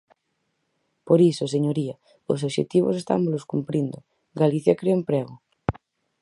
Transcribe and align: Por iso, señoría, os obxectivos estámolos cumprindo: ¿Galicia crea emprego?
Por 1.07 1.19
iso, 1.31 1.45
señoría, 1.55 1.95
os 2.31 2.39
obxectivos 2.47 2.95
estámolos 3.01 3.47
cumprindo: 3.51 3.97
¿Galicia 4.41 4.77
crea 4.79 4.97
emprego? 4.99 5.33